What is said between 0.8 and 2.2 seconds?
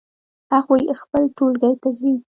خپل ټولګی ته ځي